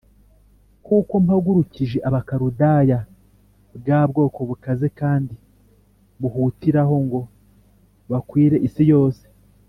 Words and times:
kuko 0.85 1.13
mpagurukije 1.25 1.97
abakaludaya, 2.07 2.99
bwa 3.77 3.99
bwoko 4.09 4.39
bukaze 4.49 4.87
kandi 4.99 5.33
buhutiraho 6.21 6.95
ngo 7.05 7.19
bakwire 8.11 8.57
isi 8.69 8.83
yose 8.93 9.23